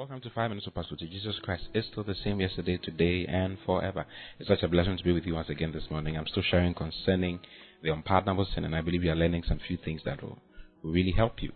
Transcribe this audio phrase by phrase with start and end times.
[0.00, 3.58] Welcome to Five Minutes of Pastor Jesus Christ is still the same yesterday, today, and
[3.66, 4.06] forever.
[4.38, 6.16] It's such a blessing to be with you once again this morning.
[6.16, 7.40] I'm still sharing concerning
[7.82, 10.38] the unpardonable sin, and I believe you are learning some few things that will,
[10.82, 11.52] will really help you.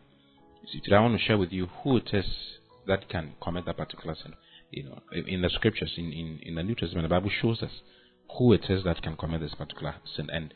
[0.61, 2.27] you see, today I want to share with you who it is
[2.87, 4.35] that can commit that particular sin.
[4.71, 7.73] You know, in the scriptures, in, in, in the New Testament, the Bible shows us
[8.37, 10.29] who it is that can commit this particular sin.
[10.31, 10.53] And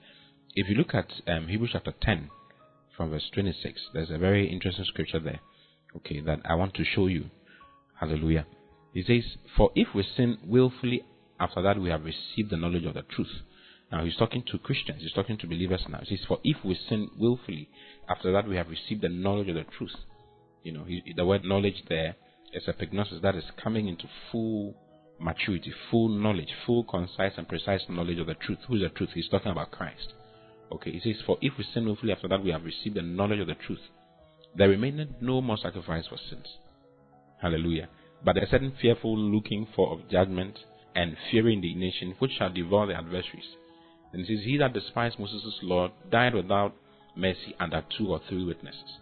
[0.54, 2.28] if you look at um, Hebrews chapter 10,
[2.94, 5.40] from verse 26, there's a very interesting scripture there,
[5.96, 7.30] okay, that I want to show you.
[8.00, 8.46] Hallelujah.
[8.92, 9.24] He says,
[9.56, 11.02] For if we sin willfully,
[11.40, 13.42] after that we have received the knowledge of the truth.
[13.90, 16.00] Now he's talking to Christians, he's talking to believers now.
[16.02, 17.68] He says, For if we sin willfully,
[18.08, 19.94] after that we have received the knowledge of the truth.
[20.62, 22.16] You know, he, the word knowledge there
[22.52, 24.74] is a epignosis that is coming into full
[25.20, 28.58] maturity, full knowledge, full, concise, and precise knowledge of the truth.
[28.68, 29.10] Who is the truth?
[29.14, 30.12] He's talking about Christ.
[30.70, 33.40] Okay, he says, For if we sin willfully, after that we have received the knowledge
[33.40, 33.80] of the truth,
[34.54, 36.46] there remaineth no more sacrifice for sins.
[37.40, 37.88] Hallelujah.
[38.24, 40.58] But a certain fearful looking for of judgment
[40.94, 43.56] and fiery indignation which shall devour the adversaries.
[44.12, 46.74] And it says, He that despised Moses' law died without
[47.14, 48.98] mercy under two or three witnesses.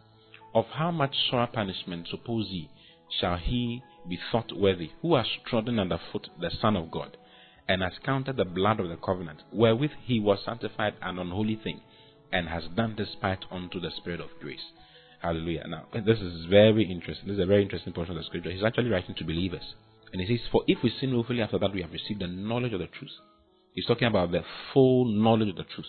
[0.54, 2.68] Of how much sore punishment, suppose ye,
[3.20, 7.16] shall he be thought worthy, who has trodden under foot the Son of God,
[7.68, 11.80] and has counted the blood of the covenant, wherewith he was sanctified an unholy thing,
[12.32, 14.72] and has done despite unto the Spirit of grace.
[15.20, 15.64] Hallelujah.
[15.68, 17.28] Now, this is very interesting.
[17.28, 18.50] This is a very interesting portion of the scripture.
[18.50, 19.62] He's actually writing to believers.
[20.12, 22.72] And he says, For if we sin willfully after that we have received the knowledge
[22.72, 23.10] of the truth.
[23.74, 25.86] He's talking about the full knowledge of the truth.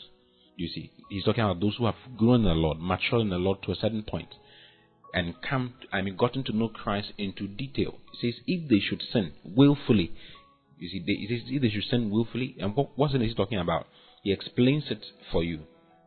[0.57, 3.37] You see, he's talking about those who have grown in the Lord, matured in the
[3.37, 4.29] Lord to a certain point,
[5.13, 7.99] and come, I mean, gotten to know Christ into detail.
[8.19, 10.11] He says, if they should sin willfully,
[10.79, 13.35] you see, they, he says, if they should sin willfully, and what, what's it he's
[13.35, 13.87] talking about?
[14.23, 15.61] He explains it for you.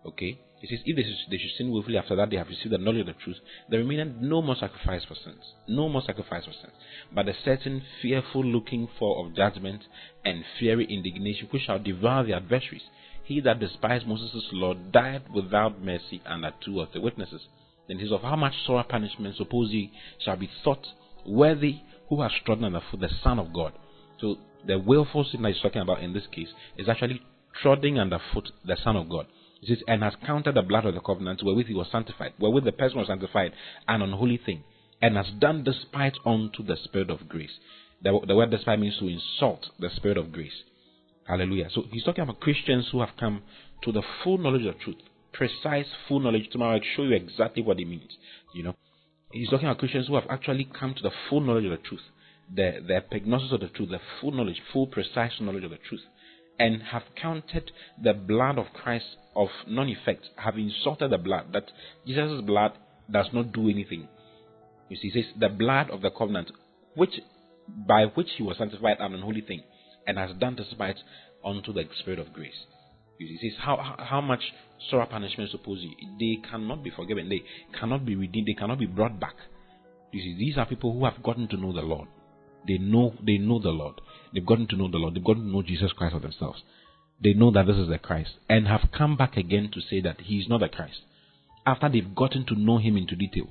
[0.05, 0.41] Okay?
[0.61, 2.79] He says, if they should, they should sin willfully after that they have received the
[2.79, 3.39] knowledge of the truth,
[3.71, 5.43] there remaineth no more sacrifice for sins.
[5.67, 6.75] No more sacrifice for sins.
[7.15, 9.85] But a certain fearful looking for of judgment
[10.25, 12.83] and fiery indignation which shall devour the adversaries.
[13.25, 17.43] He that despised Moses' law died without mercy under two or three witnesses.
[17.89, 20.87] Then he says, Of how much sore punishment suppose ye shall be thought
[21.27, 23.73] worthy who has trodden under foot the Son of God.
[24.21, 27.23] So the willful sin that he's talking about in this case is actually
[27.63, 29.27] treading underfoot the Son of God.
[29.63, 32.73] Says, and has counted the blood of the covenant wherewith he was sanctified, wherewith the
[32.73, 33.53] person was sanctified,
[33.87, 34.65] an unholy thing,
[35.03, 37.51] and has done despite unto the Spirit of grace.
[38.03, 40.63] The, the word despite means to insult the Spirit of grace.
[41.27, 41.69] Hallelujah.
[41.75, 43.43] So he's talking about Christians who have come
[43.83, 44.97] to the full knowledge of truth,
[45.33, 46.49] precise full knowledge.
[46.51, 48.11] Tomorrow I'll show you exactly what it means.
[48.55, 48.75] You know,
[49.31, 52.01] he's talking about Christians who have actually come to the full knowledge of the truth,
[52.53, 56.01] the the epignosis of the truth, the full knowledge, full precise knowledge of the truth
[56.61, 61.65] and have counted the blood of Christ of non effect, have insulted the blood, that
[62.07, 62.73] Jesus' blood
[63.11, 64.07] does not do anything.
[64.91, 66.53] You see, says, the blood of the covenant,
[66.95, 67.19] which
[67.89, 69.63] by which he was sanctified an unholy thing,
[70.07, 70.97] and has done despite
[71.43, 72.67] unto the Spirit of grace.
[73.19, 74.43] You see, says, how, how much
[74.91, 75.95] sorrow punishment suppose you?
[76.19, 77.43] They cannot be forgiven, they
[77.79, 79.37] cannot be redeemed, they cannot be brought back.
[80.13, 82.09] You see, these are people who have gotten to know the Lord.
[82.67, 84.01] They know they know the Lord.
[84.33, 85.15] They've gotten to know the Lord.
[85.15, 86.63] They've gotten to know Jesus Christ for themselves.
[87.23, 90.21] They know that this is the Christ and have come back again to say that
[90.23, 91.01] he is not the Christ
[91.67, 93.49] after they've gotten to know him into detail.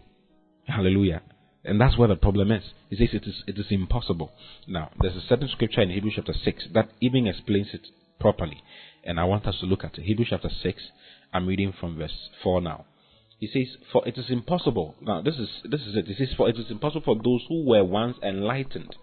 [0.66, 1.22] Hallelujah.
[1.64, 2.64] And that's where the problem is.
[2.90, 4.32] He says it is, it is impossible.
[4.68, 7.88] Now, there's a certain scripture in Hebrews chapter 6 that even explains it
[8.20, 8.64] properly.
[9.04, 10.04] And I want us to look at it.
[10.04, 10.82] Hebrews chapter 6,
[11.34, 12.86] I'm reading from verse 4 now.
[13.40, 14.96] He says, For it is impossible.
[15.02, 16.08] Now, this is, this is it.
[16.08, 18.96] He says, For it is impossible for those who were once enlightened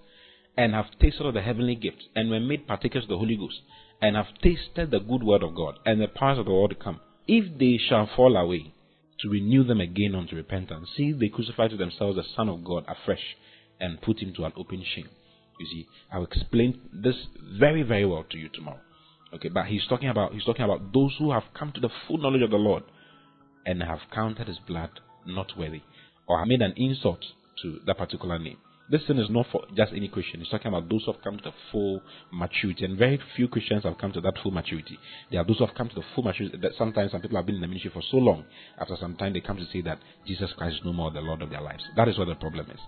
[0.57, 3.61] and have tasted of the heavenly gift and were made partakers of the Holy Ghost
[4.01, 6.77] and have tasted the good word of God and the powers of the world to
[6.77, 8.73] come, if they shall fall away,
[9.21, 10.91] to renew them again unto repentance.
[10.97, 13.37] See, they crucify to themselves the Son of God afresh
[13.81, 15.09] and put him to an open shame.
[15.59, 17.17] You see, I'll explain this
[17.59, 18.81] very, very well to you tomorrow.
[19.35, 22.19] Okay, but he's talking about he's talking about those who have come to the full
[22.19, 22.85] knowledge of the Lord
[23.67, 24.91] and have counted his blood
[25.27, 25.83] not worthy,
[26.27, 27.21] or have made an insult
[27.63, 28.59] to that particular name.
[28.89, 30.41] This thing is not for just any Christian.
[30.41, 32.01] It's talking about those who have come to the full
[32.33, 32.85] maturity.
[32.85, 34.97] And very few Christians have come to that full maturity.
[35.31, 36.57] There are those who have come to the full maturity.
[36.63, 38.45] That sometimes some people have been in the ministry for so long.
[38.79, 41.43] After some time, they come to say that Jesus Christ is no more the Lord
[41.43, 41.83] of their lives.
[41.97, 42.81] That is what the problem is.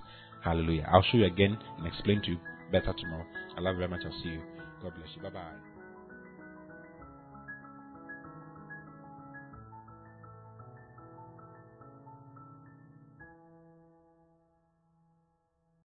[0.44, 0.88] Hallelujah.
[0.92, 2.38] I'll show you again and explain to you
[2.70, 3.26] better tomorrow.
[3.56, 4.02] I love you very much.
[4.04, 4.42] I'll see you.
[4.80, 5.22] God bless you.
[5.22, 5.67] Bye bye.